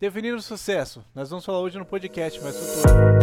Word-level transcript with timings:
Definindo 0.00 0.36
o 0.36 0.42
sucesso. 0.42 1.04
Nós 1.12 1.28
vamos 1.28 1.44
falar 1.44 1.58
hoje 1.58 1.76
no 1.76 1.84
podcast, 1.84 2.40
mas 2.40 2.56
futuro. 2.56 3.18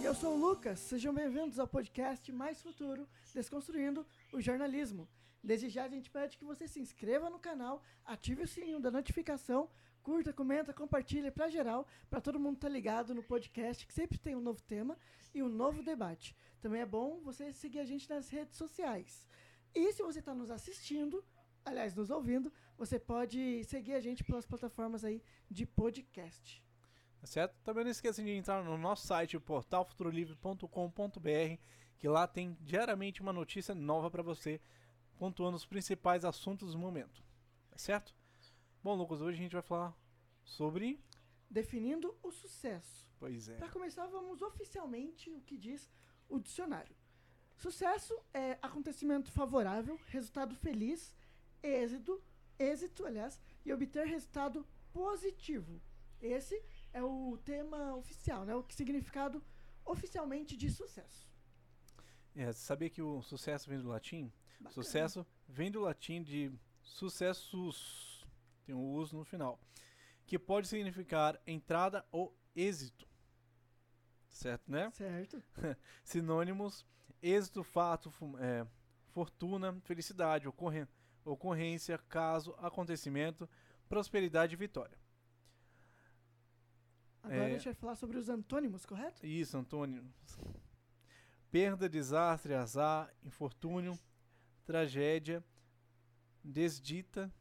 É 0.00 0.06
eu 0.06 0.14
sou 0.14 0.34
o 0.34 0.38
Lucas, 0.38 0.78
sejam 0.78 1.12
bem-vindos 1.12 1.58
ao 1.58 1.66
podcast 1.66 2.30
Mais 2.30 2.62
Futuro, 2.62 3.08
Desconstruindo 3.34 4.06
o 4.32 4.40
Jornalismo. 4.40 5.08
Desde 5.42 5.68
já 5.68 5.86
a 5.86 5.88
gente 5.88 6.08
pede 6.08 6.38
que 6.38 6.44
você 6.44 6.68
se 6.68 6.78
inscreva 6.78 7.28
no 7.28 7.38
canal, 7.40 7.82
ative 8.04 8.44
o 8.44 8.48
sininho 8.48 8.78
da 8.78 8.92
notificação, 8.92 9.68
curta, 10.08 10.32
comenta, 10.32 10.72
compartilha 10.72 11.30
pra 11.30 11.50
geral, 11.50 11.86
pra 12.08 12.18
todo 12.18 12.40
mundo 12.40 12.54
estar 12.54 12.70
ligado 12.70 13.14
no 13.14 13.22
podcast, 13.22 13.86
que 13.86 13.92
sempre 13.92 14.16
tem 14.16 14.34
um 14.34 14.40
novo 14.40 14.62
tema 14.62 14.96
e 15.34 15.42
um 15.42 15.50
novo 15.50 15.82
debate. 15.82 16.34
Também 16.62 16.80
é 16.80 16.86
bom 16.86 17.20
você 17.20 17.52
seguir 17.52 17.80
a 17.80 17.84
gente 17.84 18.08
nas 18.08 18.30
redes 18.30 18.56
sociais. 18.56 19.28
E 19.74 19.92
se 19.92 20.02
você 20.02 20.20
está 20.20 20.34
nos 20.34 20.50
assistindo, 20.50 21.22
aliás, 21.62 21.94
nos 21.94 22.08
ouvindo, 22.08 22.50
você 22.78 22.98
pode 22.98 23.62
seguir 23.64 23.92
a 23.92 24.00
gente 24.00 24.24
pelas 24.24 24.46
plataformas 24.46 25.04
aí 25.04 25.22
de 25.50 25.66
podcast. 25.66 26.64
Tá 27.20 27.26
certo? 27.26 27.60
Também 27.62 27.84
não 27.84 27.90
esqueça 27.90 28.22
de 28.22 28.30
entrar 28.30 28.64
no 28.64 28.78
nosso 28.78 29.06
site, 29.06 29.38
portalfuturolivre.com.br, 29.38 31.60
que 31.98 32.08
lá 32.08 32.26
tem 32.26 32.56
diariamente 32.62 33.20
uma 33.20 33.34
notícia 33.34 33.74
nova 33.74 34.10
para 34.10 34.22
você, 34.22 34.58
pontuando 35.18 35.58
os 35.58 35.66
principais 35.66 36.24
assuntos 36.24 36.72
do 36.72 36.78
momento. 36.78 37.22
Tá 37.68 37.76
certo? 37.76 38.16
Bom, 38.82 38.94
Lucas, 38.94 39.20
hoje 39.20 39.38
a 39.38 39.42
gente 39.42 39.52
vai 39.52 39.62
falar 39.62 39.94
sobre. 40.44 41.02
Definindo 41.50 42.16
o 42.22 42.30
sucesso. 42.30 43.06
Pois 43.18 43.48
é. 43.48 43.56
Para 43.56 43.68
começar, 43.68 44.06
vamos 44.06 44.40
oficialmente 44.42 45.30
o 45.30 45.40
que 45.40 45.56
diz 45.56 45.90
o 46.28 46.38
dicionário. 46.38 46.94
Sucesso 47.56 48.14
é 48.32 48.56
acontecimento 48.62 49.32
favorável, 49.32 49.98
resultado 50.06 50.54
feliz, 50.54 51.12
êxito, 51.60 52.22
êxito, 52.58 53.04
aliás, 53.04 53.40
e 53.64 53.72
obter 53.72 54.06
resultado 54.06 54.64
positivo. 54.92 55.80
Esse 56.20 56.62
é 56.92 57.02
o 57.02 57.36
tema 57.44 57.96
oficial, 57.96 58.44
né? 58.44 58.54
O 58.54 58.62
que 58.62 58.74
significado 58.74 59.42
oficialmente 59.84 60.56
de 60.56 60.70
sucesso. 60.70 61.26
É, 62.36 62.52
sabia 62.52 62.88
que 62.88 63.02
o 63.02 63.22
sucesso 63.22 63.68
vem 63.68 63.80
do 63.80 63.88
latim? 63.88 64.32
Bacana. 64.60 64.70
Sucesso 64.70 65.26
vem 65.48 65.70
do 65.70 65.80
latim 65.80 66.22
de 66.22 66.52
sucessus, 66.80 68.17
tem 68.68 68.74
um 68.74 68.92
uso 68.92 69.16
no 69.16 69.24
final, 69.24 69.58
que 70.26 70.38
pode 70.38 70.68
significar 70.68 71.40
entrada 71.46 72.04
ou 72.12 72.36
êxito. 72.54 73.08
Certo, 74.28 74.70
né? 74.70 74.90
Certo? 74.90 75.42
Sinônimos: 76.04 76.84
êxito, 77.22 77.64
fato, 77.64 78.12
é, 78.38 78.66
fortuna, 79.06 79.72
felicidade, 79.84 80.46
ocorren- 80.46 80.86
ocorrência, 81.24 81.96
caso, 81.96 82.54
acontecimento, 82.58 83.48
prosperidade 83.88 84.52
e 84.52 84.56
vitória. 84.58 84.98
Agora 87.22 87.44
É. 87.44 87.46
a 87.46 87.50
gente 87.50 87.64
vai 87.64 87.74
falar 87.74 87.94
sobre 87.94 88.18
os 88.18 88.28
antônimos, 88.28 88.84
correto? 88.84 89.24
Isso, 89.26 89.56
Antônio. 89.56 90.04
Perda, 91.50 91.88
desastre, 91.88 92.52
azar, 92.52 93.10
infortúnio, 93.24 93.98
tragédia, 94.66 95.42
desdita 96.44 97.32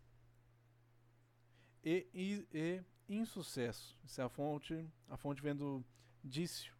e, 1.83 2.07
e, 2.13 2.83
e 3.07 3.15
insucesso. 3.15 3.97
Isso 4.03 4.19
é 4.21 4.23
a 4.23 4.29
fonte. 4.29 4.85
A 5.07 5.17
fonte 5.17 5.41
vem 5.41 5.55
do 5.55 5.83
Dício. 6.23 6.73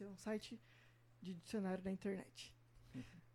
É 0.00 0.08
um 0.08 0.16
site 0.16 0.60
de 1.20 1.34
dicionário 1.34 1.82
da 1.82 1.90
internet. 1.90 2.54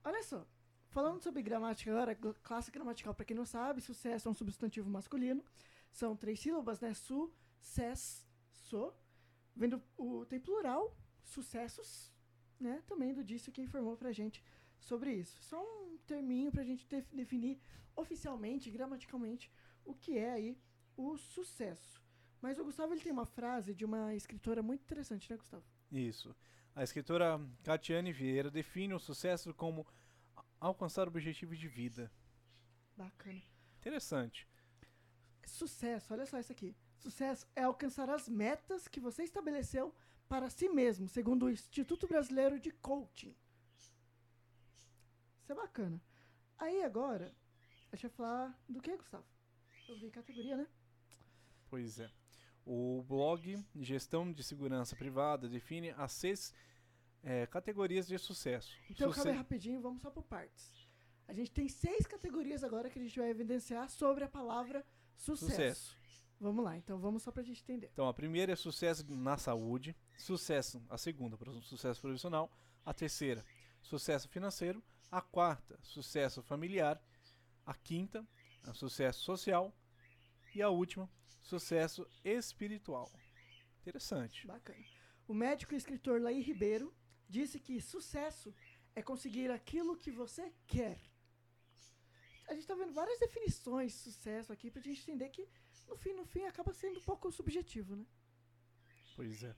Olha 0.03 0.23
só, 0.23 0.45
falando 0.89 1.21
sobre 1.21 1.41
gramática 1.41 1.91
agora, 1.91 2.15
classe 2.15 2.71
gramatical, 2.71 3.13
para 3.13 3.25
quem 3.25 3.35
não 3.35 3.45
sabe, 3.45 3.81
sucesso 3.81 4.27
é 4.27 4.31
um 4.31 4.33
substantivo 4.33 4.89
masculino. 4.89 5.43
São 5.91 6.15
três 6.15 6.39
sílabas, 6.39 6.79
né? 6.79 6.93
Su, 6.93 7.33
ses, 7.59 8.25
so. 8.51 8.93
Vendo 9.55 9.81
o, 9.97 10.25
tem 10.25 10.39
plural, 10.39 10.95
sucessos, 11.23 12.11
né? 12.59 12.83
Também 12.87 13.13
do 13.13 13.23
Dício 13.23 13.51
que 13.51 13.61
informou 13.61 13.97
pra 13.97 14.11
gente 14.11 14.43
sobre 14.79 15.13
isso. 15.13 15.41
Só 15.41 15.61
um 15.61 15.97
terminho 16.05 16.51
pra 16.51 16.63
gente 16.63 16.85
def- 16.87 17.11
definir 17.11 17.59
oficialmente, 17.95 18.69
gramaticalmente, 18.69 19.51
o 19.83 19.93
que 19.93 20.17
é 20.17 20.31
aí 20.31 20.57
o 20.97 21.15
sucesso. 21.17 22.01
Mas 22.41 22.59
o 22.59 22.65
Gustavo 22.65 22.93
ele 22.93 23.01
tem 23.01 23.11
uma 23.11 23.25
frase 23.25 23.73
de 23.73 23.85
uma 23.85 24.13
escritora 24.15 24.61
muito 24.61 24.81
interessante, 24.81 25.29
né, 25.29 25.37
Gustavo? 25.37 25.63
Isso. 25.91 26.35
A 26.75 26.83
escritora 26.83 27.39
Catiane 27.63 28.11
Vieira 28.11 28.51
define 28.51 28.93
o 28.93 28.99
sucesso 28.99 29.53
como 29.53 29.87
alcançar 30.59 31.07
objetivos 31.07 31.57
de 31.57 31.67
vida. 31.67 32.11
Bacana. 32.95 33.41
Interessante. 33.79 34.47
Sucesso, 35.45 36.13
olha 36.13 36.25
só 36.25 36.39
isso 36.39 36.51
aqui. 36.51 36.75
Sucesso 36.97 37.47
é 37.55 37.63
alcançar 37.63 38.09
as 38.09 38.27
metas 38.27 38.87
que 38.87 38.99
você 38.99 39.23
estabeleceu 39.23 39.95
para 40.27 40.49
si 40.49 40.67
mesmo, 40.67 41.07
segundo 41.07 41.45
o 41.45 41.49
Instituto 41.49 42.07
Brasileiro 42.07 42.59
de 42.59 42.71
Coaching. 42.71 43.35
Isso 43.77 45.51
é 45.51 45.55
bacana. 45.55 46.01
Aí 46.57 46.83
agora, 46.83 47.33
deixa 47.89 48.07
eu 48.07 48.11
falar 48.11 48.59
do 48.67 48.81
que, 48.81 48.95
Gustavo? 48.97 49.25
Eu 49.87 49.97
vi 49.97 50.11
categoria, 50.11 50.57
né? 50.57 50.67
Pois 51.69 51.99
é. 51.99 52.09
O 52.65 53.03
blog 53.07 53.63
Gestão 53.75 54.31
de 54.31 54.43
Segurança 54.43 54.95
Privada 54.95 55.47
define 55.47 55.91
as 55.91 56.11
seis 56.11 56.53
eh, 57.23 57.45
categorias 57.47 58.07
de 58.07 58.17
sucesso. 58.17 58.75
Então, 58.89 59.09
Suce- 59.11 59.23
calma 59.23 59.37
rapidinho, 59.37 59.81
vamos 59.81 60.01
só 60.01 60.11
por 60.11 60.23
partes. 60.23 60.71
A 61.27 61.33
gente 61.33 61.51
tem 61.51 61.67
seis 61.67 62.05
categorias 62.05 62.63
agora 62.63 62.89
que 62.89 62.99
a 62.99 63.01
gente 63.01 63.17
vai 63.19 63.29
evidenciar 63.29 63.89
sobre 63.89 64.23
a 64.23 64.27
palavra 64.29 64.85
sucesso. 65.15 65.49
Sucesso. 65.51 65.97
Vamos 66.39 66.63
lá, 66.63 66.77
então 66.77 66.99
vamos 66.99 67.23
só 67.23 67.31
pra 67.31 67.41
gente 67.41 67.61
entender. 67.63 67.89
Então, 67.91 68.07
a 68.07 68.13
primeira 68.13 68.53
é 68.53 68.55
sucesso 68.55 69.03
na 69.09 69.37
saúde, 69.37 69.95
sucesso, 70.17 70.81
a 70.89 70.97
segunda, 70.97 71.35
sucesso 71.63 71.99
profissional, 71.99 72.51
a 72.85 72.93
terceira, 72.93 73.43
sucesso 73.81 74.29
financeiro, 74.29 74.83
a 75.11 75.19
quarta, 75.21 75.79
sucesso 75.81 76.43
familiar, 76.43 77.01
a 77.65 77.73
quinta, 77.73 78.25
a 78.63 78.73
sucesso 78.73 79.21
social 79.21 79.73
e 80.53 80.61
a 80.61 80.69
última, 80.69 81.09
sucesso 81.47 82.07
espiritual. 82.23 83.11
Interessante. 83.81 84.45
Bacana. 84.45 84.85
O 85.27 85.33
médico 85.33 85.73
e 85.73 85.77
escritor 85.77 86.21
Laí 86.21 86.41
Ribeiro 86.41 86.93
disse 87.27 87.59
que 87.59 87.81
sucesso 87.81 88.53
é 88.95 89.01
conseguir 89.01 89.49
aquilo 89.51 89.97
que 89.97 90.11
você 90.11 90.53
quer. 90.67 90.99
A 92.47 92.53
gente 92.53 92.61
está 92.61 92.75
vendo 92.75 92.93
várias 92.93 93.19
definições 93.19 93.91
de 93.91 93.97
sucesso 93.99 94.53
aqui 94.53 94.71
pra 94.71 94.81
gente 94.81 95.01
entender 95.01 95.29
que 95.29 95.47
no 95.87 95.97
fim, 95.97 96.13
no 96.13 96.25
fim, 96.25 96.43
acaba 96.45 96.73
sendo 96.73 96.99
um 96.99 97.03
pouco 97.03 97.31
subjetivo, 97.31 97.95
né? 97.95 98.05
Pois 99.15 99.43
é. 99.43 99.55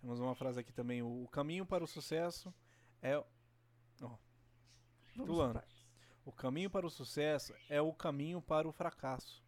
Temos 0.00 0.18
uma 0.18 0.34
frase 0.34 0.60
aqui 0.60 0.72
também, 0.72 1.02
o 1.02 1.28
caminho 1.28 1.66
para 1.66 1.84
o 1.84 1.86
sucesso 1.86 2.54
é 3.02 3.22
Vamos 5.14 5.26
Tulano. 5.26 5.54
por 5.54 5.60
partes. 5.60 5.86
O 6.24 6.32
caminho 6.32 6.70
para 6.70 6.86
o 6.86 6.90
sucesso 6.90 7.54
é 7.68 7.80
o 7.80 7.92
caminho 7.92 8.40
para 8.40 8.68
o 8.68 8.72
fracasso. 8.72 9.42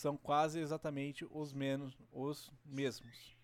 São 0.00 0.16
quase 0.16 0.58
exatamente 0.58 1.26
os 1.30 1.52
menos 1.52 1.94
os 2.10 2.50
mesmos. 2.64 3.36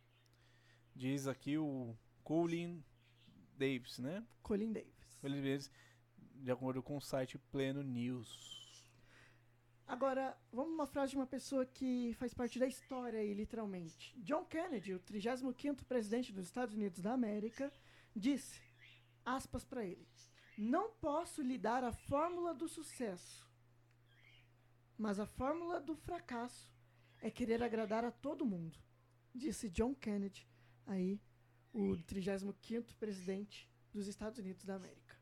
Diz 0.95 1.27
aqui 1.27 1.59
o 1.59 1.95
Colin 2.25 2.83
Davis, 3.59 3.99
né? 3.99 4.25
Colin 4.43 4.73
Davis. 4.73 5.19
Colin 5.21 5.43
Davis, 5.43 5.71
de 6.17 6.51
acordo 6.51 6.83
com 6.83 6.97
o 6.97 7.01
site 7.03 7.37
Pleno 7.37 7.83
News. 7.83 8.91
Agora, 9.87 10.35
vamos 10.51 10.73
uma 10.73 10.87
frase 10.87 11.11
de 11.11 11.19
uma 11.19 11.27
pessoa 11.27 11.67
que 11.67 12.15
faz 12.15 12.33
parte 12.33 12.59
da 12.59 12.67
história 12.67 13.21
aí, 13.21 13.35
literalmente. 13.35 14.19
John 14.23 14.47
Kennedy, 14.47 14.95
o 14.95 15.01
35º 15.01 15.85
presidente 15.85 16.33
dos 16.33 16.47
Estados 16.47 16.75
Unidos 16.75 17.03
da 17.03 17.13
América, 17.13 17.71
disse, 18.15 18.63
aspas 19.27 19.63
para 19.63 19.85
ele, 19.85 20.09
não 20.57 20.91
posso 20.93 21.43
lhe 21.43 21.59
dar 21.59 21.85
a 21.85 21.93
fórmula 21.93 22.55
do 22.55 22.67
sucesso, 22.67 23.47
mas 24.99 25.21
a 25.21 25.27
fórmula 25.27 25.81
do 25.81 25.95
fracasso 25.95 26.73
é 27.21 27.31
querer 27.31 27.63
agradar 27.63 28.05
a 28.05 28.11
todo 28.11 28.47
mundo, 28.47 28.79
disse 29.35 29.69
John 29.71 29.95
Kennedy, 29.95 30.47
aí, 30.87 31.21
o 31.73 31.97
35º 32.05 32.95
presidente 32.95 33.69
dos 33.93 34.07
Estados 34.07 34.39
Unidos 34.39 34.65
da 34.65 34.77
América. 34.77 35.17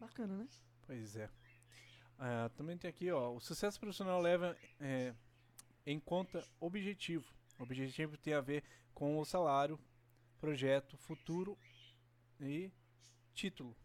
Bacana, 0.00 0.36
né? 0.36 0.48
Pois 0.86 1.16
é. 1.16 1.30
Ah, 2.18 2.50
também 2.56 2.76
tem 2.76 2.88
aqui, 2.88 3.10
ó, 3.10 3.32
o 3.32 3.40
sucesso 3.40 3.78
profissional 3.80 4.20
leva 4.20 4.56
é, 4.78 5.14
em 5.86 5.98
conta 5.98 6.46
objetivo. 6.60 7.32
O 7.58 7.62
objetivo 7.62 8.16
tem 8.16 8.34
a 8.34 8.40
ver 8.40 8.62
com 8.92 9.18
o 9.18 9.24
salário, 9.24 9.78
projeto, 10.38 10.96
futuro 10.96 11.58
e 12.40 12.70
título. 13.32 13.76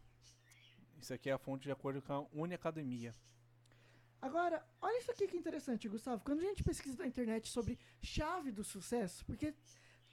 Isso 1.00 1.14
aqui 1.14 1.30
é 1.30 1.32
a 1.32 1.38
fonte 1.38 1.62
de 1.64 1.72
acordo 1.72 2.02
com 2.02 2.12
a 2.12 2.26
Uniacademia. 2.32 3.14
Agora, 4.22 4.64
olha 4.82 4.98
isso 4.98 5.10
aqui 5.10 5.26
que 5.26 5.36
interessante, 5.36 5.88
Gustavo. 5.88 6.22
Quando 6.24 6.40
a 6.40 6.44
gente 6.44 6.62
pesquisa 6.62 6.98
na 6.98 7.06
internet 7.06 7.48
sobre 7.48 7.78
chave 8.02 8.52
do 8.52 8.62
sucesso, 8.62 9.24
porque 9.24 9.54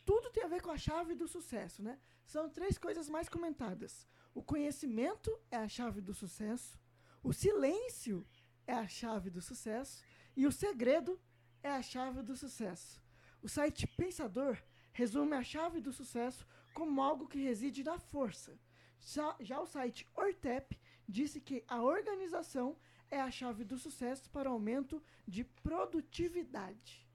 tudo 0.05 0.29
tem 0.29 0.43
a 0.43 0.47
ver 0.47 0.61
com 0.61 0.71
a 0.71 0.77
chave 0.77 1.13
do 1.13 1.27
sucesso, 1.27 1.83
né? 1.83 1.99
São 2.25 2.49
três 2.49 2.77
coisas 2.77 3.09
mais 3.09 3.27
comentadas. 3.27 4.07
O 4.33 4.41
conhecimento 4.41 5.29
é 5.51 5.57
a 5.57 5.67
chave 5.67 5.99
do 5.99 6.13
sucesso, 6.13 6.79
o 7.21 7.33
silêncio 7.33 8.25
é 8.65 8.73
a 8.73 8.87
chave 8.87 9.29
do 9.29 9.41
sucesso 9.41 10.01
e 10.35 10.47
o 10.47 10.51
segredo 10.51 11.19
é 11.61 11.71
a 11.71 11.81
chave 11.81 12.21
do 12.21 12.35
sucesso. 12.37 13.01
O 13.41 13.49
site 13.49 13.85
Pensador 13.87 14.57
resume 14.93 15.35
a 15.35 15.43
chave 15.43 15.81
do 15.81 15.91
sucesso 15.91 16.47
como 16.73 17.01
algo 17.01 17.27
que 17.27 17.39
reside 17.39 17.83
na 17.83 17.97
força. 17.99 18.57
Já, 18.99 19.35
já 19.39 19.59
o 19.59 19.65
site 19.65 20.07
Ortep 20.15 20.79
disse 21.07 21.41
que 21.41 21.63
a 21.67 21.81
organização 21.81 22.77
é 23.09 23.21
a 23.21 23.31
chave 23.31 23.63
do 23.63 23.77
sucesso 23.77 24.29
para 24.29 24.49
o 24.49 24.53
aumento 24.53 25.01
de 25.27 25.43
produtividade. 25.43 27.05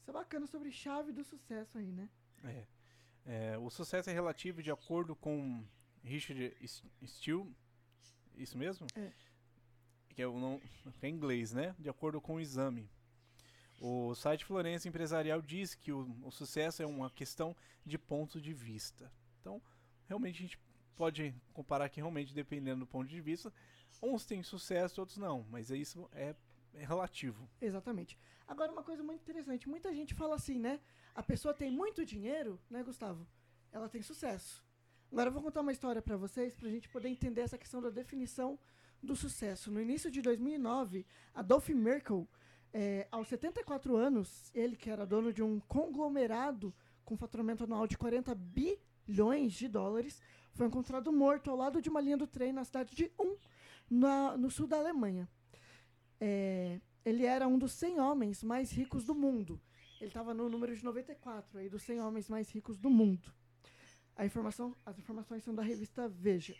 Isso 0.00 0.10
é 0.10 0.12
bacana 0.12 0.46
sobre 0.46 0.70
chave 0.70 1.12
do 1.12 1.24
sucesso 1.24 1.78
aí, 1.78 1.92
né? 1.92 2.08
É. 2.44 2.66
É, 3.26 3.58
o 3.58 3.70
sucesso 3.70 4.08
é 4.08 4.12
relativo 4.12 4.62
de 4.62 4.70
acordo 4.70 5.14
com 5.14 5.64
Richard 6.02 6.56
Steele, 7.06 7.54
isso 8.36 8.56
mesmo? 8.56 8.86
É. 8.96 9.12
Que 10.08 10.22
é, 10.22 10.26
o 10.26 10.38
não, 10.38 10.60
é 11.02 11.08
em 11.08 11.14
inglês, 11.14 11.52
né? 11.52 11.74
De 11.78 11.88
acordo 11.88 12.20
com 12.20 12.36
o 12.36 12.40
exame. 12.40 12.88
O 13.80 14.14
site 14.14 14.44
Florença 14.44 14.88
Empresarial 14.88 15.40
diz 15.40 15.74
que 15.74 15.92
o, 15.92 16.16
o 16.22 16.30
sucesso 16.30 16.82
é 16.82 16.86
uma 16.86 17.10
questão 17.10 17.56
de 17.84 17.98
ponto 17.98 18.40
de 18.40 18.52
vista. 18.52 19.10
Então, 19.40 19.62
realmente 20.06 20.36
a 20.36 20.42
gente 20.42 20.58
pode 20.96 21.34
comparar 21.54 21.88
que 21.88 22.00
realmente 22.00 22.34
dependendo 22.34 22.80
do 22.80 22.86
ponto 22.86 23.08
de 23.08 23.20
vista, 23.20 23.52
uns 24.02 24.24
têm 24.24 24.42
sucesso, 24.42 25.00
outros 25.00 25.18
não, 25.18 25.44
mas 25.50 25.70
isso 25.70 26.08
é, 26.12 26.34
é 26.74 26.84
relativo. 26.84 27.48
Exatamente. 27.60 28.18
Agora, 28.46 28.72
uma 28.72 28.82
coisa 28.82 29.02
muito 29.02 29.20
interessante: 29.22 29.68
muita 29.68 29.92
gente 29.94 30.14
fala 30.14 30.34
assim, 30.34 30.58
né? 30.58 30.80
A 31.14 31.22
pessoa 31.22 31.52
tem 31.52 31.70
muito 31.70 32.04
dinheiro, 32.04 32.58
né, 32.68 32.82
Gustavo? 32.82 33.26
Ela 33.72 33.88
tem 33.88 34.02
sucesso. 34.02 34.62
Agora, 35.10 35.28
eu 35.28 35.32
vou 35.32 35.42
contar 35.42 35.60
uma 35.60 35.72
história 35.72 36.00
para 36.00 36.16
vocês, 36.16 36.54
para 36.54 36.68
a 36.68 36.70
gente 36.70 36.88
poder 36.88 37.08
entender 37.08 37.40
essa 37.40 37.58
questão 37.58 37.82
da 37.82 37.90
definição 37.90 38.58
do 39.02 39.16
sucesso. 39.16 39.70
No 39.70 39.80
início 39.80 40.10
de 40.10 40.22
2009, 40.22 41.06
Adolf 41.34 41.68
Merkel, 41.70 42.28
é, 42.72 43.08
aos 43.10 43.28
74 43.28 43.96
anos, 43.96 44.50
ele 44.54 44.76
que 44.76 44.90
era 44.90 45.04
dono 45.04 45.32
de 45.32 45.42
um 45.42 45.58
conglomerado 45.60 46.72
com 47.04 47.16
faturamento 47.16 47.64
anual 47.64 47.86
de 47.86 47.98
40 47.98 48.34
bilhões 48.34 49.52
de 49.52 49.66
dólares, 49.66 50.22
foi 50.52 50.66
encontrado 50.66 51.12
morto 51.12 51.50
ao 51.50 51.56
lado 51.56 51.82
de 51.82 51.88
uma 51.88 52.00
linha 52.00 52.16
do 52.16 52.26
trem 52.26 52.52
na 52.52 52.64
cidade 52.64 52.94
de 52.94 53.10
Um, 53.18 53.36
na, 53.90 54.36
no 54.36 54.50
sul 54.50 54.66
da 54.66 54.78
Alemanha. 54.78 55.28
É, 56.20 56.80
ele 57.04 57.26
era 57.26 57.48
um 57.48 57.58
dos 57.58 57.72
100 57.72 58.00
homens 58.00 58.42
mais 58.42 58.70
ricos 58.70 59.04
do 59.04 59.14
mundo. 59.14 59.60
Ele 60.00 60.08
estava 60.08 60.32
no 60.32 60.48
número 60.48 60.74
de 60.74 60.82
94, 60.84 61.58
aí, 61.58 61.68
dos 61.68 61.82
100 61.82 62.00
homens 62.00 62.28
mais 62.28 62.48
ricos 62.50 62.78
do 62.78 62.88
mundo. 62.88 63.32
A 64.16 64.24
informação, 64.24 64.76
as 64.84 64.98
informações 64.98 65.42
são 65.42 65.54
da 65.54 65.62
revista 65.62 66.08
Veja. 66.08 66.54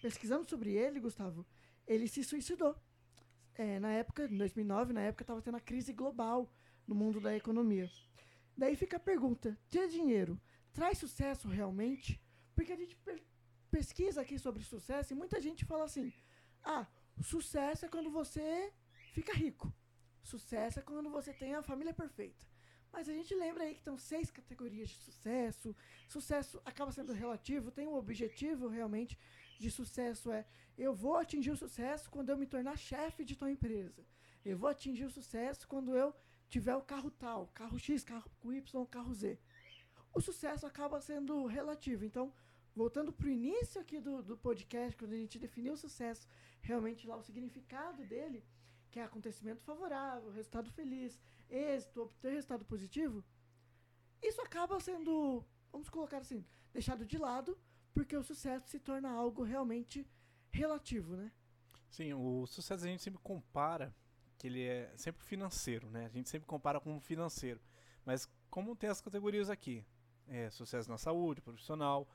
Pesquisando 0.00 0.48
sobre 0.48 0.72
ele, 0.72 0.98
Gustavo, 0.98 1.46
ele 1.86 2.08
se 2.08 2.24
suicidou. 2.24 2.74
É, 3.54 3.78
na 3.78 3.92
época, 3.92 4.24
em 4.24 4.36
2009, 4.36 4.92
na 4.92 5.02
época 5.02 5.22
estava 5.22 5.42
tendo 5.42 5.56
a 5.56 5.60
crise 5.60 5.92
global 5.92 6.50
no 6.86 6.94
mundo 6.94 7.20
da 7.20 7.36
economia. 7.36 7.90
Daí 8.56 8.74
fica 8.74 8.96
a 8.96 9.00
pergunta: 9.00 9.58
ter 9.68 9.88
dinheiro 9.88 10.40
traz 10.72 10.98
sucesso 10.98 11.48
realmente? 11.48 12.20
Porque 12.54 12.72
a 12.72 12.76
gente 12.76 12.96
pesquisa 13.70 14.20
aqui 14.20 14.38
sobre 14.38 14.62
sucesso 14.62 15.12
e 15.12 15.16
muita 15.16 15.40
gente 15.40 15.64
fala 15.64 15.84
assim: 15.84 16.12
ah, 16.64 16.86
sucesso 17.22 17.84
é 17.84 17.88
quando 17.88 18.10
você 18.10 18.72
fica 19.12 19.32
rico. 19.32 19.72
Sucesso 20.22 20.78
é 20.78 20.82
quando 20.82 21.10
você 21.10 21.32
tem 21.32 21.54
a 21.54 21.62
família 21.62 21.94
perfeita. 21.94 22.46
Mas 22.92 23.08
a 23.08 23.12
gente 23.12 23.34
lembra 23.34 23.64
aí 23.64 23.74
que 23.74 23.80
estão 23.80 23.96
seis 23.96 24.30
categorias 24.30 24.88
de 24.88 24.96
sucesso. 24.96 25.76
Sucesso 26.08 26.60
acaba 26.64 26.90
sendo 26.92 27.12
relativo, 27.12 27.70
tem 27.70 27.86
um 27.86 27.94
objetivo 27.94 28.68
realmente 28.68 29.18
de 29.58 29.70
sucesso 29.70 30.32
é 30.32 30.46
eu 30.76 30.94
vou 30.94 31.16
atingir 31.16 31.50
o 31.50 31.56
sucesso 31.56 32.10
quando 32.10 32.30
eu 32.30 32.38
me 32.38 32.46
tornar 32.46 32.78
chefe 32.78 33.22
de 33.22 33.36
tua 33.36 33.50
empresa. 33.50 34.02
Eu 34.42 34.56
vou 34.56 34.70
atingir 34.70 35.04
o 35.04 35.10
sucesso 35.10 35.68
quando 35.68 35.94
eu 35.94 36.14
tiver 36.48 36.74
o 36.74 36.80
carro 36.80 37.10
tal, 37.10 37.48
carro 37.48 37.78
X, 37.78 38.02
carro 38.02 38.30
Y, 38.42 38.86
carro 38.86 39.12
Z. 39.12 39.38
O 40.14 40.20
sucesso 40.20 40.66
acaba 40.66 41.00
sendo 41.00 41.44
relativo. 41.46 42.04
Então, 42.04 42.32
voltando 42.74 43.12
para 43.12 43.26
o 43.26 43.30
início 43.30 43.80
aqui 43.80 44.00
do, 44.00 44.22
do 44.22 44.36
podcast, 44.36 44.96
quando 44.96 45.12
a 45.12 45.16
gente 45.16 45.38
definiu 45.38 45.74
o 45.74 45.76
sucesso, 45.76 46.26
realmente 46.60 47.06
lá 47.06 47.16
o 47.16 47.22
significado 47.22 48.04
dele, 48.04 48.44
que 48.90 48.98
é 48.98 49.04
acontecimento 49.04 49.62
favorável, 49.62 50.30
resultado 50.30 50.70
feliz, 50.70 51.20
êxito, 51.48 52.02
obter 52.02 52.32
resultado 52.32 52.64
positivo, 52.64 53.24
isso 54.22 54.40
acaba 54.40 54.78
sendo, 54.80 55.44
vamos 55.72 55.88
colocar 55.88 56.18
assim, 56.18 56.44
deixado 56.72 57.04
de 57.04 57.18
lado, 57.18 57.58
porque 57.92 58.16
o 58.16 58.22
sucesso 58.22 58.68
se 58.68 58.78
torna 58.78 59.10
algo 59.10 59.42
realmente 59.42 60.06
relativo, 60.50 61.16
né? 61.16 61.32
Sim, 61.88 62.12
o 62.14 62.46
sucesso 62.46 62.84
a 62.84 62.88
gente 62.88 63.02
sempre 63.02 63.20
compara 63.22 63.94
que 64.38 64.46
ele 64.46 64.62
é 64.62 64.92
sempre 64.96 65.22
financeiro, 65.24 65.90
né? 65.90 66.06
A 66.06 66.08
gente 66.08 66.28
sempre 66.28 66.46
compara 66.46 66.80
com 66.80 67.00
financeiro. 67.00 67.60
Mas 68.04 68.28
como 68.48 68.76
tem 68.76 68.88
as 68.88 69.00
categorias 69.00 69.50
aqui, 69.50 69.84
é, 70.26 70.48
sucesso 70.50 70.88
na 70.88 70.98
saúde, 70.98 71.42
profissional, 71.42 72.08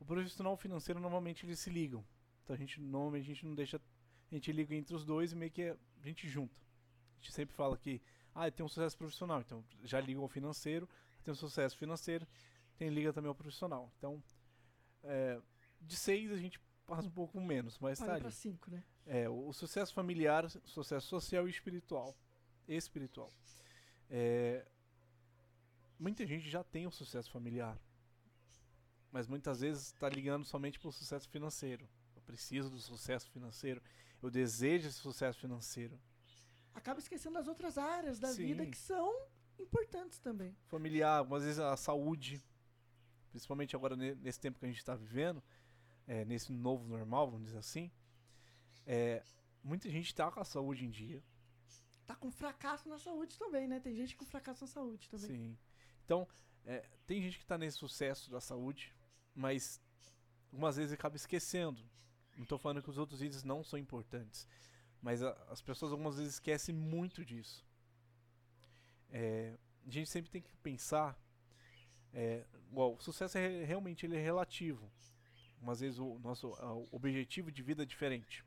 o 0.00 0.04
profissional 0.04 0.52
e 0.52 0.54
o 0.54 0.58
financeiro 0.58 1.00
normalmente 1.00 1.46
eles 1.46 1.58
se 1.58 1.70
ligam. 1.70 2.04
Então 2.42 2.54
a 2.54 2.58
gente 2.58 2.80
normalmente 2.80 3.22
a 3.22 3.34
gente 3.34 3.46
não 3.46 3.54
deixa, 3.54 3.76
a 3.76 4.34
gente 4.34 4.52
liga 4.52 4.74
entre 4.74 4.94
os 4.94 5.04
dois 5.04 5.32
e 5.32 5.36
meio 5.36 5.50
que 5.50 5.62
a 5.62 5.76
gente 6.04 6.28
junta. 6.28 6.54
A 7.14 7.22
gente 7.22 7.32
sempre 7.32 7.54
fala 7.54 7.76
que 7.76 8.00
ah, 8.34 8.50
tem 8.50 8.64
um 8.64 8.68
sucesso 8.68 8.96
profissional, 8.96 9.40
então 9.40 9.64
já 9.82 9.98
liga 10.00 10.20
ao 10.20 10.28
financeiro, 10.28 10.88
tem 11.24 11.32
um 11.32 11.34
sucesso 11.34 11.76
financeiro, 11.76 12.26
tem 12.76 12.90
liga 12.90 13.12
também 13.12 13.28
ao 13.28 13.34
profissional. 13.34 13.90
Então, 13.96 14.22
é, 15.02 15.40
de 15.80 15.96
seis 15.96 16.30
a 16.30 16.36
gente 16.36 16.60
passa 16.86 17.08
um 17.08 17.10
pouco 17.10 17.40
menos, 17.40 17.78
mas 17.78 18.00
Olha 18.00 18.20
tá 18.20 18.26
ali. 18.26 18.32
cinco, 18.32 18.70
né? 18.70 18.84
É, 19.06 19.28
o, 19.28 19.48
o 19.48 19.52
sucesso 19.52 19.92
familiar, 19.92 20.48
sucesso 20.64 21.06
social 21.06 21.46
e 21.48 21.50
espiritual. 21.50 22.16
Espiritual. 22.68 23.32
É, 24.10 24.66
muita 25.98 26.26
gente 26.26 26.48
já 26.48 26.62
tem 26.62 26.86
o 26.86 26.90
sucesso 26.90 27.30
familiar, 27.30 27.78
mas 29.16 29.26
muitas 29.26 29.60
vezes 29.60 29.86
está 29.86 30.10
ligando 30.10 30.44
somente 30.44 30.78
para 30.78 30.88
o 30.90 30.92
sucesso 30.92 31.26
financeiro. 31.30 31.88
Eu 32.14 32.20
preciso 32.20 32.68
do 32.68 32.78
sucesso 32.78 33.30
financeiro, 33.30 33.80
eu 34.22 34.30
desejo 34.30 34.88
esse 34.88 34.98
sucesso 34.98 35.40
financeiro. 35.40 35.98
Acaba 36.74 37.00
esquecendo 37.00 37.38
as 37.38 37.48
outras 37.48 37.78
áreas 37.78 38.18
da 38.18 38.28
Sim. 38.28 38.44
vida 38.48 38.66
que 38.66 38.76
são 38.76 39.10
importantes 39.58 40.18
também. 40.18 40.54
Familiar, 40.66 41.16
algumas 41.20 41.44
vezes 41.44 41.58
a 41.58 41.74
saúde, 41.78 42.44
principalmente 43.30 43.74
agora 43.74 43.96
ne- 43.96 44.14
nesse 44.16 44.38
tempo 44.38 44.58
que 44.58 44.66
a 44.66 44.68
gente 44.68 44.76
está 44.80 44.94
vivendo, 44.94 45.42
é, 46.06 46.22
nesse 46.26 46.52
novo 46.52 46.86
normal, 46.86 47.30
vamos 47.30 47.46
dizer 47.46 47.58
assim. 47.58 47.90
É, 48.86 49.24
muita 49.64 49.88
gente 49.88 50.08
está 50.08 50.30
com 50.30 50.40
a 50.40 50.44
saúde 50.44 50.84
em 50.84 50.90
dia. 50.90 51.24
Tá 52.04 52.14
com 52.14 52.30
fracasso 52.30 52.86
na 52.86 52.98
saúde 52.98 53.38
também, 53.38 53.66
né? 53.66 53.80
Tem 53.80 53.94
gente 53.94 54.14
com 54.14 54.26
fracasso 54.26 54.64
na 54.64 54.68
saúde 54.68 55.08
também. 55.08 55.26
Sim. 55.26 55.58
Então, 56.04 56.28
é, 56.66 56.84
tem 57.06 57.22
gente 57.22 57.38
que 57.38 57.44
está 57.44 57.56
nesse 57.56 57.78
sucesso 57.78 58.30
da 58.30 58.42
saúde, 58.42 58.94
mas 59.36 59.80
algumas 60.50 60.76
vezes 60.76 60.92
acaba 60.92 61.16
esquecendo. 61.16 61.80
Não 62.36 62.42
estou 62.44 62.58
falando 62.58 62.82
que 62.82 62.90
os 62.90 62.98
outros 62.98 63.22
itens 63.22 63.44
não 63.44 63.62
são 63.62 63.78
importantes, 63.78 64.48
mas 65.02 65.22
a- 65.22 65.32
as 65.50 65.60
pessoas 65.62 65.92
algumas 65.92 66.16
vezes 66.16 66.34
esquecem 66.34 66.74
muito 66.74 67.24
disso. 67.24 67.64
É, 69.10 69.54
a 69.86 69.90
gente 69.90 70.08
sempre 70.10 70.30
tem 70.30 70.42
que 70.42 70.56
pensar, 70.58 71.18
é, 72.12 72.44
o 72.72 72.98
sucesso 72.98 73.38
é, 73.38 73.46
re- 73.46 73.64
realmente 73.64 74.04
ele 74.06 74.16
é 74.16 74.20
relativo. 74.22 74.90
Algumas 75.54 75.80
vezes 75.80 75.98
o 75.98 76.18
nosso 76.18 76.48
o 76.48 76.88
objetivo 76.96 77.50
de 77.50 77.62
vida 77.62 77.82
é 77.82 77.86
diferente. 77.86 78.44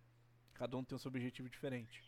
Cada 0.54 0.76
um 0.78 0.84
tem 0.84 0.96
o 0.96 1.00
seu 1.00 1.10
objetivo 1.10 1.50
diferente. 1.50 2.04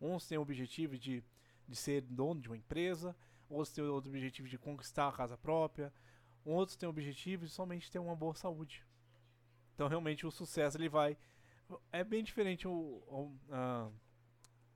Uns 0.00 0.26
têm 0.26 0.38
o 0.38 0.42
objetivo 0.42 0.98
de, 0.98 1.24
de 1.66 1.76
ser 1.76 2.02
dono 2.02 2.40
de 2.40 2.48
uma 2.48 2.56
empresa, 2.56 3.16
outros 3.48 3.74
têm 3.74 3.82
outro 3.84 4.10
objetivo 4.10 4.48
de 4.48 4.58
conquistar 4.58 5.08
a 5.08 5.12
casa 5.12 5.36
própria, 5.36 5.92
outros 6.52 6.76
têm 6.76 6.86
o 6.86 6.90
objetivo 6.90 7.44
de 7.46 7.50
somente 7.52 7.90
ter 7.90 7.98
uma 7.98 8.14
boa 8.16 8.34
saúde. 8.34 8.84
Então 9.74 9.88
realmente 9.88 10.26
o 10.26 10.30
sucesso 10.30 10.76
ele 10.76 10.88
vai 10.88 11.16
é 11.90 12.04
bem 12.04 12.22
diferente 12.22 12.68
o, 12.68 12.72
o- 12.72 13.38
a- 13.50 13.90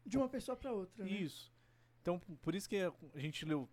De 0.06 0.16
uma 0.16 0.28
pessoa 0.28 0.56
para 0.56 0.72
outra. 0.72 1.04
né? 1.04 1.10
isso. 1.10 1.52
Então 2.00 2.18
por 2.18 2.54
isso 2.54 2.68
que 2.68 2.76
a 2.78 3.18
gente 3.18 3.44
leu 3.44 3.68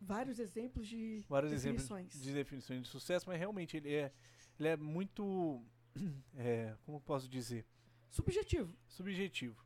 Vários 0.00 0.38
exemplos 0.38 0.86
de 0.86 1.24
vários 1.28 1.50
definições. 1.52 2.06
exemplos 2.08 2.22
de 2.22 2.32
definições 2.34 2.82
de 2.82 2.88
sucesso, 2.88 3.26
mas 3.28 3.38
realmente 3.38 3.76
ele 3.76 3.94
é 3.94 4.12
ele 4.58 4.68
é 4.68 4.76
muito 4.76 5.62
é, 6.36 6.76
como 6.84 7.00
posso 7.00 7.28
dizer 7.28 7.64
Subjetivo. 8.10 8.74
subjetivo. 8.88 9.64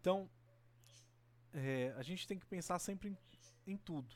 Então, 0.00 0.28
é, 1.52 1.92
a 1.96 2.02
gente 2.02 2.26
tem 2.26 2.38
que 2.38 2.44
pensar 2.46 2.78
sempre 2.78 3.08
em, 3.10 3.18
em 3.72 3.76
tudo. 3.76 4.14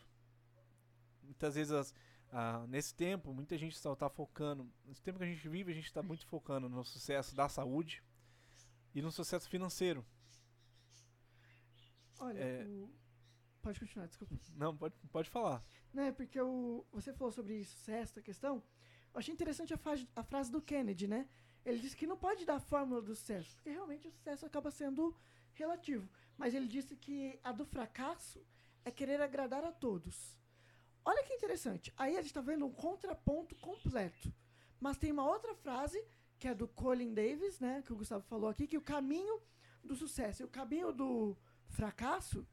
Muitas 1.22 1.54
vezes, 1.54 1.72
as- 1.72 1.94
ah, 2.32 2.64
nesse 2.68 2.94
tempo, 2.94 3.32
muita 3.34 3.56
gente 3.58 3.74
está 3.74 4.08
focando. 4.08 4.70
Nesse 4.84 5.02
tempo 5.02 5.18
que 5.18 5.24
a 5.24 5.28
gente 5.28 5.48
vive, 5.48 5.72
a 5.72 5.74
gente 5.74 5.86
está 5.86 6.02
muito 6.02 6.26
focando 6.26 6.68
no 6.68 6.84
sucesso 6.84 7.34
da 7.34 7.48
saúde 7.48 8.02
e 8.94 9.02
no 9.02 9.10
sucesso 9.10 9.48
financeiro. 9.48 10.04
Olha, 12.18 12.38
É. 12.38 12.64
o- 12.66 12.90
Pode 13.62 13.78
continuar, 13.78 14.06
desculpa. 14.06 14.34
Não, 14.56 14.74
pode, 14.74 14.94
pode 15.12 15.28
falar. 15.28 15.62
Né, 15.92 16.10
porque 16.12 16.40
o, 16.40 16.82
você 16.90 17.12
falou 17.12 17.30
sobre 17.30 17.62
sucesso, 17.62 18.18
a 18.18 18.22
questão. 18.22 18.62
Eu 19.12 19.18
achei 19.18 19.34
interessante 19.34 19.74
a, 19.74 19.78
a 20.16 20.22
frase 20.22 20.50
do 20.50 20.62
Kennedy, 20.62 21.06
né? 21.06 21.28
Ele 21.62 21.78
disse 21.78 21.94
que 21.94 22.06
não 22.06 22.16
pode 22.16 22.46
dar 22.46 22.54
a 22.54 22.60
fórmula 22.60 23.02
do 23.02 23.14
sucesso, 23.14 23.54
porque 23.56 23.68
realmente 23.68 24.08
o 24.08 24.10
sucesso 24.10 24.46
acaba 24.46 24.70
sendo 24.70 25.14
relativo. 25.52 26.08
Mas 26.38 26.54
ele 26.54 26.66
disse 26.68 26.96
que 26.96 27.38
a 27.44 27.52
do 27.52 27.66
fracasso 27.66 28.42
é 28.82 28.90
querer 28.90 29.20
agradar 29.20 29.62
a 29.62 29.70
todos. 29.72 30.34
Olha 31.10 31.24
que 31.26 31.34
interessante. 31.34 31.92
Aí 31.96 32.12
a 32.16 32.20
gente 32.22 32.30
está 32.34 32.40
vendo 32.50 32.64
um 32.66 32.72
contraponto 32.86 33.54
completo. 33.56 34.32
Mas 34.78 34.96
tem 34.96 35.10
uma 35.16 35.26
outra 35.34 35.54
frase, 35.54 35.98
que 36.38 36.46
é 36.48 36.54
do 36.54 36.66
Colin 36.68 37.12
Davis, 37.12 37.58
né? 37.60 37.82
Que 37.84 37.92
o 37.92 37.96
Gustavo 37.96 38.24
falou 38.32 38.48
aqui, 38.48 38.66
que 38.66 38.78
o 38.78 38.82
caminho 38.94 39.36
do 39.82 39.94
sucesso 39.96 40.42
e 40.42 40.44
o 40.44 40.48
caminho 40.48 40.92
do 40.92 41.36
fracasso 41.68 42.46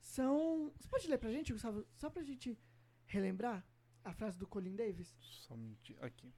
são. 0.00 0.72
Você 0.78 0.88
pode 0.88 1.06
ler 1.08 1.18
pra 1.18 1.30
gente, 1.30 1.52
Gustavo? 1.52 1.84
Só 1.96 2.08
pra 2.08 2.22
gente 2.22 2.58
relembrar 3.06 3.58
a 4.04 4.12
frase 4.12 4.38
do 4.38 4.46
Colin 4.46 4.74
Davis? 4.74 5.14
Somente 5.46 5.96
aqui. 6.00 6.32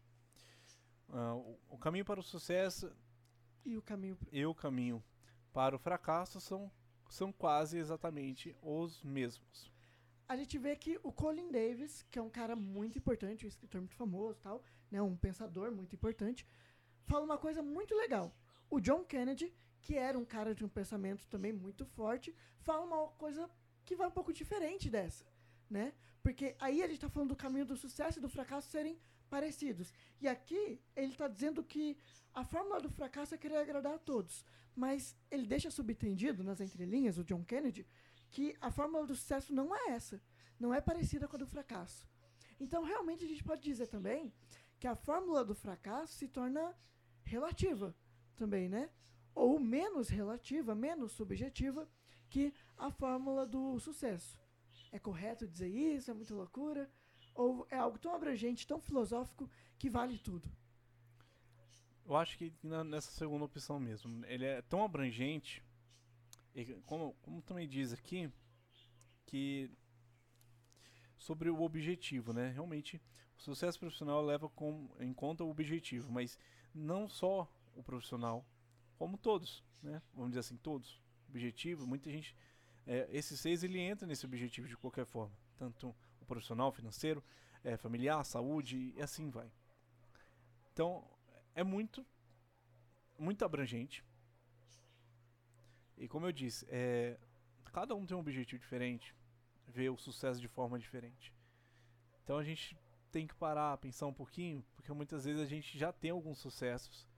Ah, 1.09 1.35
o, 1.37 1.59
o 1.69 1.79
caminho 1.79 2.05
para 2.05 2.19
o 2.21 2.23
sucesso 2.23 2.91
E 3.65 3.77
o 3.77 3.83
caminho. 3.83 4.19
e 4.33 4.45
o 4.45 4.55
caminho 4.55 5.03
para 5.53 5.77
o 5.77 5.79
fracasso 5.79 6.41
são, 6.41 6.71
são 7.09 7.31
quase 7.33 7.79
exatamente 7.79 8.57
os 8.61 9.03
mesmos. 9.05 9.73
A 10.27 10.37
gente 10.37 10.57
vê 10.59 10.75
que 10.75 10.99
o 11.03 11.13
Colin 11.13 11.51
Davis, 11.51 12.03
que 12.11 12.19
é 12.19 12.23
um 12.23 12.31
cara 12.31 12.57
muito 12.57 12.97
importante, 12.97 13.45
um 13.45 13.49
escritor 13.49 13.81
muito 13.81 13.95
famoso 13.95 14.39
tal, 14.41 14.63
né? 14.91 15.01
Um 15.03 15.17
pensador 15.17 15.71
muito 15.71 15.95
importante, 15.95 16.47
fala 17.05 17.25
uma 17.25 17.39
coisa 17.39 17.63
muito 17.63 17.95
legal. 17.95 18.35
O 18.71 18.81
John 18.81 19.05
Kennedy, 19.05 19.53
que 19.83 19.97
era 19.97 20.19
um 20.19 20.25
cara 20.25 20.55
de 20.55 20.65
um 20.65 20.69
pensamento 20.69 21.27
também 21.29 21.53
muito 21.53 21.85
forte, 21.85 22.35
fala 22.61 22.85
uma 22.85 23.09
coisa 23.09 23.51
que 23.85 23.95
vai 23.95 24.09
um 24.09 24.11
pouco 24.11 24.33
diferente 24.33 24.89
dessa, 24.89 25.27
né? 25.69 25.93
Porque 26.23 26.57
aí 26.59 26.83
a 26.83 26.87
gente 26.87 26.97
está 26.97 27.11
falando 27.11 27.29
do 27.31 27.37
caminho 27.37 27.67
do 27.67 27.77
sucesso 27.77 28.19
e 28.19 28.23
do 28.23 28.31
fracasso 28.31 28.71
serem 28.71 28.99
parecidos. 29.29 29.93
E 30.23 30.27
aqui 30.27 30.81
ele 30.97 31.13
está 31.13 31.29
dizendo 31.29 31.63
que 31.63 31.99
a 32.33 32.43
fórmula 32.45 32.81
do 32.81 32.89
fracasso 32.89 33.35
é 33.35 33.39
querer 33.39 33.57
agradar 33.57 33.95
a 33.95 33.99
todos. 33.99 34.43
Mas 34.75 35.15
ele 35.31 35.47
deixa 35.47 35.71
subentendido 35.71 36.43
nas 36.43 36.61
entrelinhas, 36.61 37.19
o 37.19 37.25
John 37.25 37.45
Kennedy, 37.45 37.87
que 38.35 38.57
a 38.61 38.69
fórmula 38.69 39.07
do 39.07 39.15
sucesso 39.15 39.55
não 39.55 39.75
é 39.75 39.91
essa. 39.91 40.21
Não 40.59 40.75
é 40.75 40.81
parecida 40.81 41.29
com 41.29 41.37
a 41.37 41.39
do 41.39 41.47
fracasso. 41.47 42.05
Então, 42.59 42.83
realmente, 42.83 43.25
a 43.25 43.29
gente 43.29 43.45
pode 43.45 43.63
dizer 43.63 43.87
também 43.87 44.33
que 44.81 44.89
a 44.89 44.97
fórmula 44.97 45.45
do 45.45 45.55
fracasso 45.55 46.15
se 46.15 46.27
torna 46.27 46.77
relativa 47.23 47.95
também, 48.35 48.69
né? 48.69 48.91
Ou 49.37 49.61
menos 49.61 50.09
relativa, 50.09 50.75
menos 50.75 51.13
subjetiva 51.13 51.89
que 52.29 52.53
a 52.77 52.91
fórmula 52.91 53.47
do 53.47 53.79
sucesso. 53.79 54.37
É 54.91 54.99
correto 54.99 55.47
dizer 55.47 55.69
isso? 55.69 56.11
É 56.11 56.15
muita 56.15 56.35
loucura? 56.35 56.91
Ou 57.37 57.65
é 57.71 57.77
algo 57.77 57.99
tão 57.99 58.13
abrangente, 58.17 58.67
tão 58.67 58.81
filosófico, 58.81 59.49
que 59.79 59.89
vale 59.89 60.19
tudo? 60.19 60.51
Eu 62.05 62.17
acho 62.17 62.37
que 62.37 62.53
nessa 62.63 63.13
segunda 63.13 63.45
opção 63.45 63.79
mesmo. 63.79 64.25
Ele 64.27 64.45
é 64.45 64.61
tão 64.63 64.85
abrangente, 64.85 65.63
e 66.55 66.75
como, 66.87 67.15
como 67.23 67.43
também 67.43 67.69
diz 67.69 67.93
aqui, 67.93 68.31
que 69.27 69.71
sobre 71.17 71.51
o 71.51 71.63
objetivo, 71.63 72.33
né? 72.33 72.51
Realmente, 72.51 73.01
o 73.39 73.43
sucesso 73.43 73.79
profissional 73.79 74.23
leva 74.23 74.49
com, 74.49 74.89
em 75.01 75.13
conta 75.13 75.43
o 75.43 75.51
objetivo, 75.51 76.11
mas 76.13 76.39
não 76.75 77.09
só 77.09 77.51
o 77.75 77.83
profissional, 77.83 78.47
como 78.97 79.19
todos, 79.19 79.65
né? 79.83 80.01
Vamos 80.13 80.31
dizer 80.31 80.41
assim, 80.41 80.57
todos. 80.57 81.01
Objetivo, 81.29 81.87
muita 81.87 82.11
gente. 82.11 82.37
É, 82.87 83.09
esses 83.11 83.41
seis 83.41 83.65
ele 83.65 83.81
entra 83.81 84.07
nesse 84.07 84.25
objetivo 84.25 84.69
de 84.69 84.77
qualquer 84.77 85.07
forma, 85.07 85.35
tanto 85.57 85.95
o 86.21 86.25
profissional, 86.25 86.71
financeiro, 86.71 87.25
é, 87.65 87.77
familiar, 87.77 88.23
saúde 88.25 88.93
e 88.97 89.03
assim 89.03 89.31
vai. 89.31 89.51
Então, 90.73 91.05
é 91.55 91.65
muito 91.65 92.07
muito 93.19 93.45
abrangente. 93.45 94.05
E 95.97 96.09
como 96.09 96.27
eu 96.27 96.33
disse, 96.33 96.67
é, 96.69 97.19
cada 97.73 97.95
um 97.95 98.07
tem 98.07 98.17
um 98.17 98.21
objetivo 98.21 98.61
diferente, 98.61 99.15
vê 99.69 99.89
o 99.89 99.97
sucesso 99.97 100.41
de 100.41 100.49
forma 100.49 100.79
diferente. 100.79 101.33
Então 102.23 102.39
a 102.39 102.45
gente 102.45 102.77
tem 103.11 103.27
que 103.27 103.35
parar, 103.35 103.77
pensar 103.79 104.07
um 104.07 104.13
pouquinho, 104.13 104.65
porque 104.75 104.93
muitas 104.93 105.25
vezes 105.25 105.41
a 105.41 105.47
gente 105.47 105.79
já 105.79 105.93
tem 105.93 106.11
alguns 106.11 106.39
sucessos. 106.39 107.09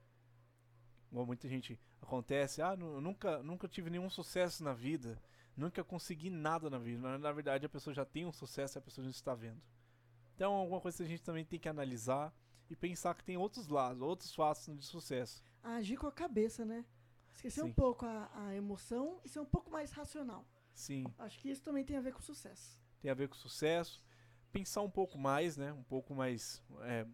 Igual 1.11 1.26
muita 1.26 1.49
gente 1.49 1.80
acontece, 2.02 2.61
ah, 2.61 2.76
nunca, 2.76 3.42
nunca 3.42 3.68
tive 3.68 3.88
nenhum 3.88 4.11
sucesso 4.11 4.62
na 4.62 4.73
vida, 4.73 5.21
nunca 5.56 5.83
consegui 5.83 6.28
nada 6.28 6.68
na 6.68 6.78
vida. 6.78 7.00
Mas 7.00 7.21
na 7.21 7.33
verdade 7.33 7.64
a 7.64 7.68
pessoa 7.68 7.95
já 7.95 8.04
tem 8.04 8.26
um 8.26 8.33
sucesso 8.33 8.76
e 8.76 8.78
a 8.78 8.83
pessoa 8.83 9.04
não 9.04 9.11
está 9.11 9.35
vendo. 9.35 9.62
Então 10.35 10.52
alguma 10.52 10.80
coisa 10.80 10.99
que 10.99 11.04
a 11.04 11.09
gente 11.09 11.23
também 11.23 11.45
tem 11.45 11.59
que 11.59 11.68
analisar 11.68 12.35
e 12.68 12.76
pensar 12.76 13.14
que 13.14 13.25
tem 13.25 13.37
outros 13.37 13.68
lados, 13.68 14.02
outros 14.02 14.35
fatos 14.35 14.66
de 14.66 14.85
sucesso. 14.85 15.42
Agir 15.62 15.97
com 15.97 16.06
a 16.06 16.12
cabeça, 16.12 16.64
né? 16.64 16.85
Esquecer 17.36 17.62
um 17.62 17.68
Sim. 17.68 17.72
pouco 17.74 18.04
a, 18.06 18.30
a 18.46 18.54
emoção 18.54 19.20
e 19.24 19.28
ser 19.28 19.40
um 19.40 19.44
pouco 19.44 19.70
mais 19.70 19.92
racional. 19.92 20.44
Sim, 20.74 21.06
Acho 21.18 21.38
que 21.38 21.48
isso 21.50 21.62
também 21.62 21.84
tem 21.84 21.96
a 21.96 22.00
ver 22.00 22.12
com 22.12 22.20
sucesso. 22.20 22.78
tem 23.00 23.10
a 23.10 23.14
ver 23.14 23.28
com 23.28 23.34
sucesso. 23.34 24.04
Pensar 24.52 24.80
um 24.82 24.90
pouco 24.90 25.18
mais, 25.18 25.56
né? 25.56 25.72
Um 25.72 25.82
pouco 25.82 26.14
mais. 26.14 26.62
É, 26.82 27.06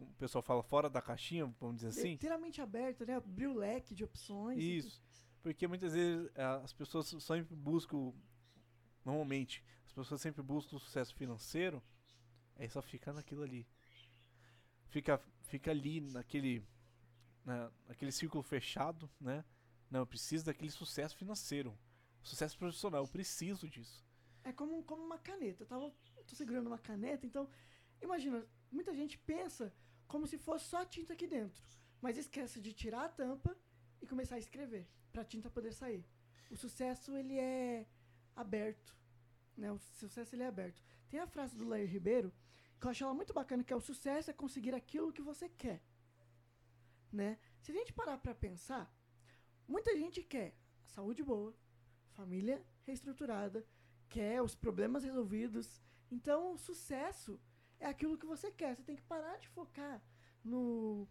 o 0.00 0.06
pessoal 0.18 0.42
fala 0.42 0.62
fora 0.62 0.88
da 0.88 1.00
caixinha, 1.02 1.46
vamos 1.60 1.76
dizer 1.76 1.88
assim. 1.88 2.10
Literalmente 2.10 2.60
aberto, 2.60 3.04
né? 3.04 3.16
Abrir 3.16 3.48
o 3.48 3.54
leque 3.54 3.94
de 3.94 4.04
opções. 4.04 4.58
Isso. 4.62 5.02
Porque 5.42 5.66
muitas 5.66 5.92
vezes 5.92 6.30
é, 6.34 6.44
as 6.44 6.72
pessoas 6.72 7.08
sempre 7.08 7.54
buscam. 7.54 8.12
Normalmente, 9.04 9.64
as 9.84 9.92
pessoas 9.92 10.20
sempre 10.20 10.42
buscam 10.42 10.76
o 10.76 10.80
sucesso 10.80 11.14
financeiro. 11.16 11.82
Aí 12.56 12.68
só 12.68 12.80
fica 12.80 13.12
naquilo 13.12 13.42
ali. 13.42 13.66
Fica, 14.88 15.20
fica 15.42 15.70
ali 15.72 16.00
naquele. 16.00 16.64
Na, 17.44 17.70
naquele 17.88 18.12
círculo 18.12 18.42
fechado, 18.42 19.10
né? 19.20 19.44
Não, 19.90 20.00
eu 20.00 20.06
preciso 20.06 20.44
daquele 20.44 20.70
sucesso 20.70 21.16
financeiro. 21.16 21.76
Sucesso 22.22 22.56
profissional, 22.56 23.02
eu 23.02 23.08
preciso 23.08 23.68
disso. 23.68 24.04
É 24.44 24.52
como, 24.52 24.82
como 24.84 25.02
uma 25.02 25.18
caneta. 25.18 25.62
Eu 25.62 25.66
tava, 25.66 25.84
eu 26.16 26.24
tô 26.24 26.34
segurando 26.34 26.68
uma 26.68 26.78
caneta, 26.78 27.26
então, 27.26 27.48
imagina, 28.00 28.46
muita 28.70 28.94
gente 28.94 29.18
pensa 29.18 29.72
como 30.06 30.26
se 30.26 30.38
fosse 30.38 30.66
só 30.66 30.84
tinta 30.84 31.12
aqui 31.12 31.26
dentro, 31.26 31.62
mas 32.00 32.16
esquece 32.16 32.60
de 32.60 32.72
tirar 32.72 33.04
a 33.06 33.08
tampa 33.08 33.56
e 34.00 34.06
começar 34.06 34.36
a 34.36 34.38
escrever, 34.38 34.86
pra 35.12 35.24
tinta 35.24 35.50
poder 35.50 35.72
sair. 35.72 36.04
O 36.50 36.56
sucesso, 36.56 37.16
ele 37.16 37.38
é 37.38 37.86
aberto, 38.36 38.94
né? 39.56 39.72
O 39.72 39.78
sucesso, 39.78 40.34
ele 40.34 40.42
é 40.42 40.46
aberto. 40.46 40.82
Tem 41.08 41.20
a 41.20 41.26
frase 41.26 41.56
do 41.56 41.66
Lair 41.66 41.88
Ribeiro, 41.90 42.32
que 42.80 42.86
eu 42.86 42.90
acho 42.90 43.04
ela 43.04 43.14
muito 43.14 43.32
bacana, 43.32 43.64
que 43.64 43.72
é 43.72 43.76
o 43.76 43.80
sucesso 43.80 44.30
é 44.30 44.34
conseguir 44.34 44.74
aquilo 44.74 45.12
que 45.12 45.22
você 45.22 45.48
quer, 45.48 45.82
né? 47.12 47.38
Se 47.60 47.70
a 47.70 47.74
gente 47.74 47.92
parar 47.92 48.18
pra 48.18 48.34
pensar, 48.34 48.92
muita 49.68 49.96
gente 49.96 50.22
quer 50.22 50.56
saúde 50.86 51.22
boa, 51.22 51.54
família 52.12 52.64
reestruturada, 52.84 53.66
quer 54.08 54.42
os 54.42 54.54
problemas 54.54 55.04
resolvidos. 55.04 55.80
Então, 56.10 56.52
o 56.52 56.58
sucesso 56.58 57.40
é 57.80 57.86
aquilo 57.86 58.18
que 58.18 58.26
você 58.26 58.50
quer. 58.50 58.76
Você 58.76 58.82
tem 58.82 58.96
que 58.96 59.02
parar 59.02 59.36
de 59.38 59.48
focar 59.48 60.02
no 60.44 61.08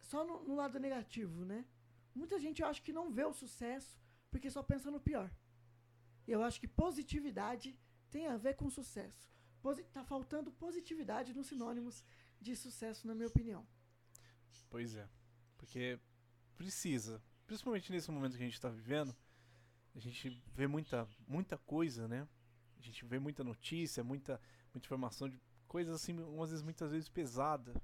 só 0.00 0.24
no, 0.24 0.42
no 0.44 0.54
lado 0.54 0.78
negativo, 0.78 1.44
né? 1.44 1.66
Muita 2.14 2.38
gente 2.38 2.62
eu 2.62 2.68
acho 2.68 2.82
que 2.82 2.92
não 2.92 3.10
vê 3.10 3.24
o 3.24 3.32
sucesso 3.32 3.98
porque 4.30 4.50
só 4.50 4.62
pensa 4.62 4.90
no 4.90 5.00
pior. 5.00 5.30
Eu 6.26 6.42
acho 6.42 6.60
que 6.60 6.68
positividade 6.68 7.78
tem 8.10 8.26
a 8.26 8.36
ver 8.36 8.54
com 8.54 8.70
sucesso. 8.70 9.28
Posi 9.60 9.82
tá 9.84 10.04
faltando 10.04 10.52
positividade 10.52 11.34
nos 11.34 11.48
sinônimos 11.48 12.04
de 12.40 12.54
sucesso, 12.56 13.06
na 13.06 13.14
minha 13.14 13.28
opinião. 13.28 13.66
Pois 14.70 14.94
é. 14.94 15.08
Porque 15.56 15.98
precisa. 16.56 17.22
Principalmente 17.46 17.90
nesse 17.90 18.10
momento 18.10 18.36
que 18.36 18.42
a 18.42 18.46
gente 18.46 18.54
está 18.54 18.68
vivendo, 18.68 19.14
a 19.94 19.98
gente 19.98 20.42
vê 20.54 20.66
muita, 20.66 21.08
muita 21.26 21.56
coisa, 21.58 22.06
né? 22.06 22.28
A 22.78 22.82
gente 22.82 23.04
vê 23.04 23.18
muita 23.18 23.42
notícia, 23.42 24.04
muita, 24.04 24.40
muita 24.72 24.86
informação 24.86 25.28
de 25.28 25.40
coisas 25.66 25.94
assim, 25.94 26.18
umas 26.18 26.50
vezes, 26.50 26.62
muitas 26.62 26.90
vezes 26.90 27.08
pesada. 27.08 27.74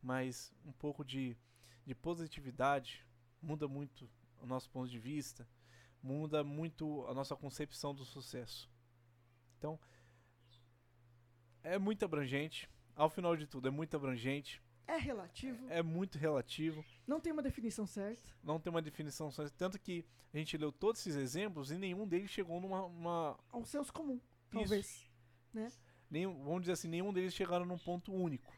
Mas 0.00 0.52
um 0.64 0.72
pouco 0.72 1.04
de, 1.04 1.36
de 1.84 1.94
positividade 1.94 3.06
muda 3.40 3.68
muito 3.68 4.10
o 4.40 4.46
nosso 4.46 4.70
ponto 4.70 4.88
de 4.88 4.98
vista, 4.98 5.48
muda 6.02 6.44
muito 6.44 7.06
a 7.06 7.14
nossa 7.14 7.36
concepção 7.36 7.94
do 7.94 8.04
sucesso. 8.04 8.70
Então, 9.58 9.78
é 11.62 11.78
muito 11.78 12.04
abrangente. 12.04 12.68
Ao 12.94 13.10
final 13.10 13.36
de 13.36 13.46
tudo, 13.46 13.68
é 13.68 13.70
muito 13.70 13.96
abrangente. 13.96 14.62
É 14.88 14.96
relativo, 14.96 15.66
É 15.68 15.82
muito 15.82 16.16
relativo, 16.18 16.82
não 17.06 17.20
tem 17.20 17.30
uma 17.32 17.42
definição 17.42 17.86
certa. 17.86 18.30
não 18.42 18.58
tem 18.58 18.70
uma 18.70 18.80
definição 18.82 19.30
só. 19.30 19.46
Tanto 19.50 19.78
que 19.78 20.02
a 20.32 20.38
gente 20.38 20.56
leu 20.56 20.72
todos 20.72 21.00
esses 21.02 21.14
exemplos 21.14 21.70
e 21.70 21.76
nenhum 21.76 22.08
deles 22.08 22.30
chegou 22.30 22.58
numa. 22.60 22.84
Uma, 22.86 23.38
É 23.52 23.56
um 23.56 23.64
senso 23.66 23.92
comum, 23.92 24.18
talvez. 24.50 25.06
nenhum, 26.10 26.42
vamos 26.42 26.62
dizer 26.62 26.72
assim, 26.72 26.88
nenhum 26.88 27.12
deles 27.12 27.34
chegaram 27.34 27.66
num 27.66 27.78
ponto 27.78 28.12
único. 28.12 28.50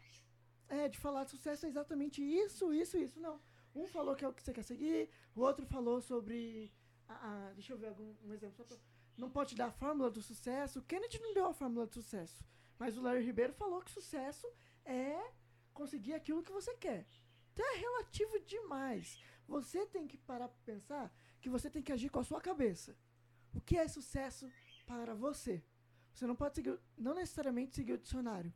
É, 0.68 0.88
de 0.88 0.96
falar 0.98 1.24
de 1.24 1.32
sucesso 1.32 1.66
é 1.66 1.68
exatamente 1.68 2.22
isso, 2.22 2.72
isso, 2.72 2.96
isso. 2.96 3.18
Não. 3.18 3.40
Um 3.74 3.86
falou 3.88 4.14
que 4.14 4.24
é 4.24 4.28
o 4.28 4.32
que 4.32 4.40
você 4.42 4.52
quer 4.52 4.62
seguir, 4.62 5.10
o 5.34 5.40
outro 5.40 5.66
falou 5.66 6.00
sobre. 6.00 6.72
a- 7.08 7.48
a- 7.48 7.52
deixa 7.54 7.72
eu 7.72 7.76
ver 7.78 7.88
algum 7.88 8.14
um 8.24 8.32
exemplo. 8.32 8.54
Só 8.56 8.62
pra 8.64 8.76
não 9.18 9.28
pode 9.28 9.56
dar 9.56 9.66
a 9.66 9.72
fórmula 9.72 10.08
do 10.08 10.22
sucesso. 10.22 10.78
O 10.78 10.82
Kennedy 10.82 11.18
não 11.18 11.34
deu 11.34 11.46
a 11.46 11.52
fórmula 11.52 11.86
do 11.88 11.92
sucesso. 11.92 12.44
Mas 12.78 12.96
o 12.96 13.02
Larry 13.02 13.24
Ribeiro 13.24 13.52
falou 13.52 13.82
que 13.82 13.90
sucesso 13.90 14.46
é 14.84 15.20
conseguir 15.80 16.14
aquilo 16.14 16.42
que 16.46 16.52
você 16.52 16.72
quer. 16.76 17.06
Então 17.52 17.66
é 17.74 17.76
relativo 17.86 18.38
demais. 18.40 19.18
Você 19.48 19.86
tem 19.86 20.06
que 20.06 20.18
parar 20.18 20.48
para 20.48 20.72
pensar 20.72 21.04
que 21.40 21.48
você 21.48 21.70
tem 21.74 21.82
que 21.82 21.92
agir 21.96 22.10
com 22.10 22.20
a 22.20 22.28
sua 22.30 22.40
cabeça. 22.48 22.90
O 23.54 23.60
que 23.66 23.76
é 23.78 23.88
sucesso 23.88 24.44
para 24.86 25.14
você? 25.14 25.54
Você 26.12 26.26
não 26.26 26.36
pode 26.36 26.54
seguir, 26.56 26.78
não 26.98 27.14
necessariamente 27.14 27.74
seguir 27.74 27.94
o 27.94 28.02
dicionário. 28.06 28.52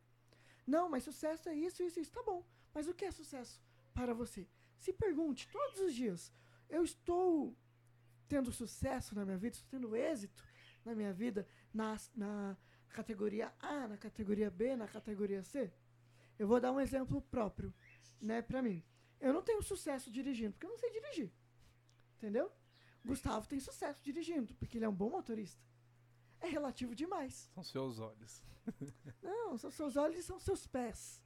Não, 0.66 0.84
mas 0.90 1.04
sucesso 1.04 1.48
é 1.48 1.54
isso, 1.66 1.82
isso, 1.82 1.98
isso. 1.98 2.12
Tá 2.12 2.22
bom. 2.22 2.40
Mas 2.74 2.86
o 2.88 2.94
que 2.94 3.06
é 3.06 3.10
sucesso 3.10 3.58
para 3.94 4.12
você? 4.12 4.46
Se 4.78 4.92
pergunte 4.92 5.48
todos 5.48 5.80
os 5.80 5.94
dias: 5.94 6.30
eu 6.68 6.84
estou 6.84 7.56
tendo 8.28 8.52
sucesso 8.52 9.14
na 9.14 9.24
minha 9.24 9.38
vida, 9.38 9.56
estou 9.56 9.70
tendo 9.70 9.96
êxito 9.96 10.44
na 10.84 10.94
minha 10.94 11.12
vida 11.12 11.48
na, 11.72 11.96
na 12.14 12.56
categoria 12.90 13.52
A, 13.58 13.88
na 13.88 13.96
categoria 13.96 14.50
B, 14.50 14.76
na 14.76 14.86
categoria 14.86 15.42
C? 15.42 15.72
Eu 16.38 16.48
vou 16.48 16.60
dar 16.60 16.72
um 16.72 16.80
exemplo 16.80 17.20
próprio, 17.22 17.72
né, 18.20 18.42
para 18.42 18.62
mim. 18.62 18.84
Eu 19.20 19.32
não 19.32 19.42
tenho 19.42 19.62
sucesso 19.62 20.10
dirigindo, 20.10 20.52
porque 20.52 20.66
eu 20.66 20.70
não 20.70 20.78
sei 20.78 20.90
dirigir. 20.90 21.32
Entendeu? 22.16 22.50
Gustavo 23.04 23.46
tem 23.46 23.60
sucesso 23.60 24.00
dirigindo, 24.02 24.54
porque 24.54 24.78
ele 24.78 24.84
é 24.84 24.88
um 24.88 24.94
bom 24.94 25.10
motorista. 25.10 25.62
É 26.40 26.48
relativo 26.48 26.94
demais. 26.94 27.50
São 27.54 27.62
seus 27.62 27.98
olhos. 27.98 28.42
Não, 29.22 29.56
são 29.56 29.70
seus 29.70 29.96
olhos 29.96 30.18
e 30.18 30.22
são 30.22 30.38
seus 30.38 30.66
pés. 30.66 31.22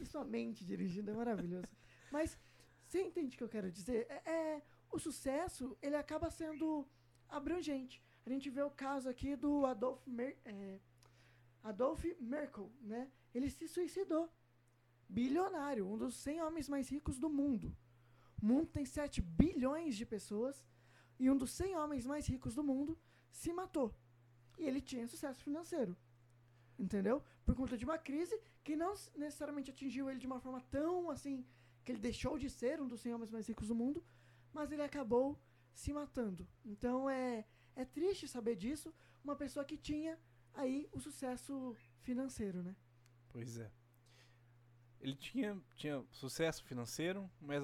E 0.00 0.06
sua 0.06 0.24
mente 0.24 0.64
dirigindo 0.64 1.10
é 1.10 1.14
maravilhoso. 1.14 1.68
Mas 2.10 2.38
você 2.86 3.02
entende 3.02 3.34
o 3.34 3.38
que 3.38 3.44
eu 3.44 3.48
quero 3.48 3.70
dizer? 3.70 4.06
É, 4.08 4.30
é, 4.30 4.62
o 4.90 4.98
sucesso, 4.98 5.76
ele 5.82 5.96
acaba 5.96 6.30
sendo 6.30 6.86
abrangente. 7.28 8.02
A 8.24 8.30
gente 8.30 8.50
vê 8.50 8.62
o 8.62 8.70
caso 8.70 9.08
aqui 9.08 9.36
do 9.36 9.66
Adolf, 9.66 10.04
Mer, 10.06 10.36
é, 10.44 10.80
Adolf 11.62 12.04
Merkel, 12.20 12.72
né? 12.80 13.10
Ele 13.34 13.50
se 13.50 13.68
suicidou. 13.68 14.32
Bilionário, 15.08 15.86
um 15.86 15.96
dos 15.96 16.14
100 16.16 16.42
homens 16.42 16.68
mais 16.68 16.88
ricos 16.88 17.18
do 17.18 17.28
mundo. 17.28 17.76
O 18.42 18.46
mundo 18.46 18.66
tem 18.66 18.84
7 18.84 19.20
bilhões 19.20 19.96
de 19.96 20.04
pessoas 20.04 20.64
e 21.18 21.30
um 21.30 21.36
dos 21.36 21.50
100 21.52 21.76
homens 21.76 22.06
mais 22.06 22.26
ricos 22.26 22.54
do 22.54 22.62
mundo 22.62 22.98
se 23.30 23.52
matou. 23.52 23.94
E 24.58 24.64
ele 24.64 24.80
tinha 24.80 25.06
sucesso 25.06 25.42
financeiro. 25.42 25.96
Entendeu? 26.78 27.22
Por 27.44 27.54
conta 27.54 27.76
de 27.76 27.84
uma 27.84 27.98
crise 27.98 28.38
que 28.62 28.76
não 28.76 28.92
necessariamente 29.14 29.70
atingiu 29.70 30.10
ele 30.10 30.18
de 30.18 30.26
uma 30.26 30.40
forma 30.40 30.60
tão 30.70 31.10
assim 31.10 31.46
que 31.84 31.92
ele 31.92 32.00
deixou 32.00 32.36
de 32.38 32.50
ser 32.50 32.80
um 32.80 32.88
dos 32.88 33.00
100 33.00 33.14
homens 33.14 33.30
mais 33.30 33.46
ricos 33.46 33.68
do 33.68 33.74
mundo, 33.74 34.04
mas 34.52 34.72
ele 34.72 34.82
acabou 34.82 35.40
se 35.72 35.92
matando. 35.92 36.46
Então 36.64 37.08
é 37.08 37.46
é 37.76 37.84
triste 37.84 38.26
saber 38.26 38.56
disso, 38.56 38.92
uma 39.22 39.36
pessoa 39.36 39.64
que 39.64 39.76
tinha 39.76 40.18
aí 40.54 40.88
o 40.92 40.98
sucesso 40.98 41.76
financeiro, 42.00 42.62
né? 42.62 42.74
Pois 43.28 43.58
é. 43.58 43.70
Ele 45.06 45.14
tinha, 45.14 45.56
tinha 45.76 46.04
sucesso 46.10 46.64
financeiro, 46.64 47.30
mas 47.40 47.62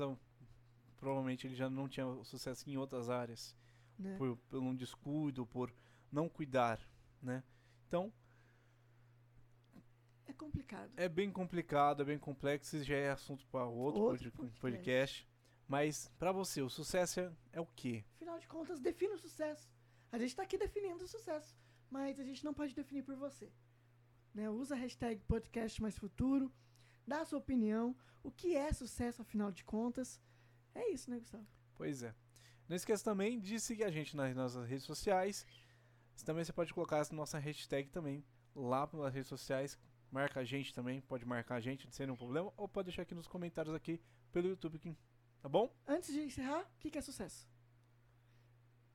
provavelmente 0.96 1.44
ele 1.44 1.56
já 1.56 1.68
não 1.68 1.88
tinha 1.88 2.06
sucesso 2.22 2.70
em 2.70 2.76
outras 2.76 3.10
áreas. 3.10 3.52
Né? 3.98 4.16
Por, 4.16 4.36
por 4.36 4.60
um 4.60 4.72
descuido, 4.72 5.44
por 5.44 5.74
não 6.10 6.28
cuidar, 6.28 6.80
né? 7.20 7.42
Então... 7.88 8.12
É 10.24 10.32
complicado. 10.32 10.92
É 10.96 11.08
bem 11.08 11.32
complicado, 11.32 12.02
é 12.02 12.04
bem 12.04 12.16
complexo, 12.16 12.76
isso 12.76 12.84
já 12.84 12.94
é 12.94 13.10
assunto 13.10 13.44
para 13.48 13.66
outro, 13.66 14.02
outro 14.02 14.30
podcast. 14.30 14.60
podcast. 14.60 15.28
Mas, 15.66 16.08
para 16.20 16.30
você, 16.30 16.62
o 16.62 16.70
sucesso 16.70 17.18
é, 17.18 17.32
é 17.54 17.60
o 17.60 17.66
quê? 17.66 18.04
Afinal 18.14 18.38
de 18.38 18.46
contas, 18.46 18.78
define 18.78 19.14
o 19.14 19.18
sucesso. 19.18 19.68
A 20.12 20.18
gente 20.18 20.28
está 20.28 20.44
aqui 20.44 20.56
definindo 20.56 21.04
o 21.04 21.08
sucesso, 21.08 21.58
mas 21.90 22.20
a 22.20 22.22
gente 22.22 22.44
não 22.44 22.54
pode 22.54 22.72
definir 22.72 23.02
por 23.02 23.16
você. 23.16 23.50
Né? 24.32 24.48
Usa 24.48 24.76
a 24.76 24.78
hashtag 24.78 25.20
podcast 25.24 25.82
mais 25.82 25.98
futuro, 25.98 26.52
dá 27.06 27.20
a 27.20 27.24
sua 27.24 27.38
opinião, 27.38 27.96
o 28.22 28.30
que 28.30 28.56
é 28.56 28.72
sucesso 28.72 29.22
afinal 29.22 29.50
de 29.50 29.64
contas. 29.64 30.20
É 30.74 30.90
isso, 30.90 31.10
né, 31.10 31.18
Gustavo? 31.18 31.46
Pois 31.74 32.02
é. 32.02 32.14
Não 32.68 32.76
esqueça 32.76 33.04
também 33.04 33.38
de 33.38 33.58
seguir 33.60 33.84
a 33.84 33.90
gente 33.90 34.16
nas 34.16 34.34
nossas 34.34 34.68
redes 34.68 34.84
sociais. 34.84 35.46
Também 36.24 36.44
você 36.44 36.52
pode 36.52 36.72
colocar 36.72 37.00
a 37.00 37.14
nossa 37.14 37.38
hashtag 37.38 37.90
também 37.90 38.24
lá 38.54 38.88
nas 38.92 39.12
redes 39.12 39.28
sociais. 39.28 39.78
Marca 40.10 40.40
a 40.40 40.44
gente 40.44 40.74
também, 40.74 41.00
pode 41.00 41.24
marcar 41.24 41.56
a 41.56 41.60
gente 41.60 41.88
sem 41.90 42.06
nenhum 42.06 42.16
problema, 42.16 42.52
ou 42.56 42.68
pode 42.68 42.86
deixar 42.86 43.02
aqui 43.02 43.14
nos 43.14 43.26
comentários 43.26 43.74
aqui 43.74 44.00
pelo 44.30 44.48
YouTube, 44.48 44.78
tá 45.40 45.48
bom? 45.48 45.74
Antes 45.86 46.12
de 46.12 46.20
encerrar, 46.20 46.60
o 46.60 46.78
que, 46.78 46.90
que 46.90 46.98
é 46.98 47.00
sucesso? 47.00 47.48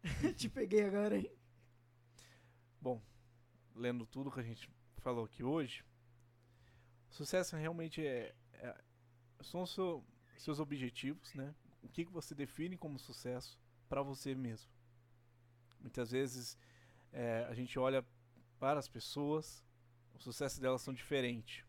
Te 0.37 0.47
peguei 0.47 0.83
agora, 0.85 1.17
hein? 1.17 1.31
Bom, 2.79 3.01
lendo 3.75 4.05
tudo 4.05 4.31
que 4.31 4.39
a 4.39 4.43
gente 4.43 4.69
falou 4.97 5.25
aqui 5.25 5.43
hoje, 5.43 5.83
sucesso 7.17 7.55
realmente 7.55 8.05
é, 8.05 8.35
é 8.53 8.75
são 9.41 9.65
seu, 9.65 10.05
seus 10.37 10.59
objetivos, 10.59 11.33
né? 11.33 11.53
O 11.81 11.89
que, 11.89 12.05
que 12.05 12.11
você 12.11 12.35
define 12.35 12.77
como 12.77 12.99
sucesso 12.99 13.59
para 13.89 14.01
você 14.01 14.35
mesmo. 14.35 14.69
Muitas 15.79 16.11
vezes 16.11 16.57
é, 17.11 17.45
a 17.49 17.53
gente 17.53 17.77
olha 17.79 18.05
para 18.59 18.79
as 18.79 18.87
pessoas, 18.87 19.63
o 20.13 20.19
sucesso 20.19 20.59
delas 20.59 20.81
são 20.81 20.93
diferente. 20.93 21.65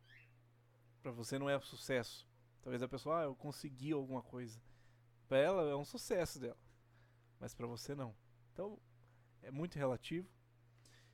Para 1.03 1.13
você 1.13 1.39
não 1.39 1.49
é 1.49 1.59
sucesso. 1.61 2.27
Talvez 2.63 2.83
a 2.83 2.89
pessoa, 2.89 3.21
ah, 3.21 3.25
eu 3.25 3.37
consegui 3.37 3.93
alguma 3.93 4.23
coisa. 4.23 4.61
Para 5.29 5.39
ela 5.39 5.71
é 5.71 5.77
um 5.77 5.85
sucesso 5.85 6.41
dela, 6.41 6.59
mas 7.39 7.55
para 7.55 7.67
você 7.67 7.95
não. 7.95 8.15
Então, 8.53 8.79
é 9.43 9.51
muito 9.51 9.79
relativo. 9.79 10.29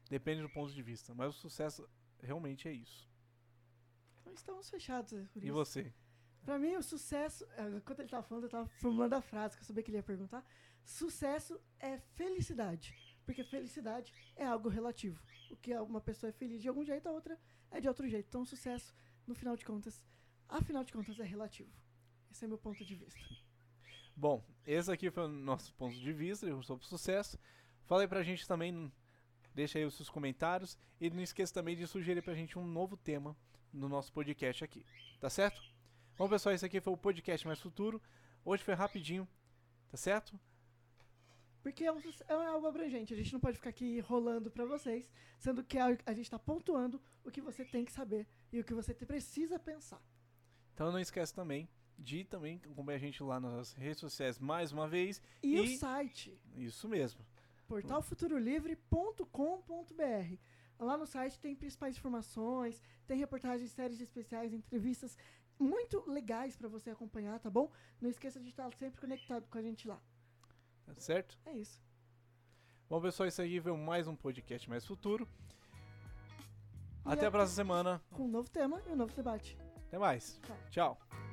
Depende 0.08 0.42
do 0.42 0.50
ponto 0.50 0.72
de 0.72 0.82
vista. 0.82 1.14
Mas 1.14 1.36
o 1.36 1.38
sucesso 1.38 1.88
realmente 2.22 2.68
é 2.68 2.72
isso. 2.72 3.08
Estamos 4.34 4.68
fechados 4.68 5.12
é 5.12 5.26
E 5.36 5.50
você? 5.50 5.92
Pra 6.44 6.58
mim, 6.58 6.74
o 6.74 6.82
sucesso. 6.82 7.46
Eh, 7.56 7.76
Enquanto 7.76 8.00
ele 8.00 8.08
tava 8.08 8.22
falando, 8.22 8.44
eu 8.44 8.50
tava 8.50 8.68
formulando 8.80 9.14
a 9.14 9.20
frase 9.22 9.56
que 9.56 9.62
eu 9.62 9.66
sabia 9.66 9.82
que 9.82 9.90
ele 9.90 9.98
ia 9.98 10.02
perguntar. 10.02 10.44
Sucesso 10.84 11.60
é 11.78 11.98
felicidade. 12.14 12.94
Porque 13.24 13.42
felicidade 13.44 14.12
é 14.36 14.44
algo 14.44 14.68
relativo. 14.68 15.22
O 15.50 15.56
que 15.56 15.74
uma 15.78 16.00
pessoa 16.00 16.28
é 16.28 16.32
feliz 16.32 16.60
de 16.60 16.68
algum 16.68 16.84
jeito, 16.84 17.08
a 17.08 17.12
outra 17.12 17.38
é 17.70 17.80
de 17.80 17.88
outro 17.88 18.06
jeito. 18.08 18.26
Então, 18.28 18.44
sucesso, 18.44 18.94
no 19.26 19.34
final 19.34 19.56
de 19.56 19.64
contas, 19.64 20.02
afinal 20.48 20.84
de 20.84 20.92
contas, 20.92 21.18
é 21.18 21.24
relativo. 21.24 21.72
Esse 22.30 22.44
é 22.44 22.48
meu 22.48 22.58
ponto 22.58 22.84
de 22.84 22.94
vista. 22.94 23.20
Bom, 24.14 24.44
esse 24.66 24.92
aqui 24.92 25.10
foi 25.10 25.24
o 25.24 25.28
nosso 25.28 25.72
ponto 25.74 25.96
de 25.98 26.12
vista 26.12 26.46
sobre 26.62 26.84
sucesso. 26.84 27.38
Fala 27.84 28.02
aí 28.02 28.08
pra 28.08 28.22
gente 28.22 28.46
também, 28.46 28.92
deixa 29.54 29.78
aí 29.78 29.84
os 29.84 29.94
seus 29.94 30.10
comentários 30.10 30.76
e 31.00 31.08
não 31.08 31.22
esqueça 31.22 31.54
também 31.54 31.76
de 31.76 31.86
sugerir 31.86 32.22
pra 32.22 32.34
gente 32.34 32.58
um 32.58 32.66
novo 32.66 32.96
tema 32.96 33.36
no 33.74 33.88
nosso 33.88 34.12
podcast 34.12 34.64
aqui, 34.64 34.86
tá 35.20 35.28
certo? 35.28 35.60
Bom, 36.16 36.28
pessoal, 36.28 36.54
esse 36.54 36.64
aqui 36.64 36.80
foi 36.80 36.92
o 36.92 36.96
podcast 36.96 37.46
Mais 37.46 37.60
Futuro. 37.60 38.00
Hoje 38.44 38.62
foi 38.62 38.74
rapidinho, 38.74 39.28
tá 39.90 39.96
certo? 39.96 40.38
Porque 41.60 41.84
é, 41.84 41.92
é 42.28 42.46
algo 42.46 42.66
abrangente, 42.66 43.12
a 43.12 43.16
gente 43.16 43.32
não 43.32 43.40
pode 43.40 43.56
ficar 43.56 43.70
aqui 43.70 43.98
rolando 44.00 44.50
para 44.50 44.64
vocês, 44.64 45.10
sendo 45.38 45.64
que 45.64 45.78
a, 45.78 45.86
a 46.06 46.12
gente 46.12 46.26
está 46.26 46.38
pontuando 46.38 47.02
o 47.24 47.30
que 47.30 47.40
você 47.40 47.64
tem 47.64 47.84
que 47.84 47.92
saber 47.92 48.26
e 48.52 48.60
o 48.60 48.64
que 48.64 48.74
você 48.74 48.94
precisa 48.94 49.58
pensar. 49.58 50.00
Então 50.72 50.92
não 50.92 51.00
esquece 51.00 51.34
também 51.34 51.68
de 51.98 52.24
também 52.24 52.60
acompanhar 52.70 52.96
a 52.96 53.00
gente 53.00 53.22
lá 53.22 53.40
nas 53.40 53.72
redes 53.72 54.00
sociais 54.00 54.38
mais 54.38 54.72
uma 54.72 54.86
vez. 54.86 55.22
E, 55.42 55.56
e... 55.56 55.60
o 55.60 55.78
site. 55.78 56.38
Isso 56.56 56.88
mesmo. 56.88 57.24
portalfuturolivre.com.br. 57.66 60.38
Lá 60.78 60.96
no 60.96 61.06
site 61.06 61.38
tem 61.38 61.54
principais 61.54 61.96
informações, 61.96 62.82
tem 63.06 63.18
reportagens, 63.18 63.70
séries 63.70 64.00
especiais, 64.00 64.52
entrevistas 64.52 65.16
muito 65.58 66.02
legais 66.08 66.56
para 66.56 66.68
você 66.68 66.90
acompanhar, 66.90 67.38
tá 67.38 67.48
bom? 67.48 67.70
Não 68.00 68.10
esqueça 68.10 68.40
de 68.40 68.48
estar 68.48 68.72
sempre 68.74 69.00
conectado 69.00 69.46
com 69.48 69.58
a 69.58 69.62
gente 69.62 69.86
lá. 69.86 70.00
Tá 70.84 70.94
certo? 70.98 71.38
É 71.46 71.52
isso. 71.52 71.80
Bom, 72.88 73.00
pessoal, 73.00 73.28
isso 73.28 73.40
aí 73.40 73.60
foi 73.60 73.76
mais 73.76 74.06
um 74.06 74.16
podcast 74.16 74.68
mais 74.68 74.84
futuro. 74.84 75.28
E 77.06 77.12
Até 77.12 77.26
a 77.26 77.30
próxima 77.30 77.56
semana. 77.56 78.02
Com 78.10 78.24
um 78.24 78.28
novo 78.28 78.50
tema 78.50 78.82
e 78.86 78.90
um 78.90 78.96
novo 78.96 79.14
debate. 79.14 79.56
Até 79.88 79.98
mais. 79.98 80.40
Tchau. 80.42 80.56
Tchau. 80.70 81.23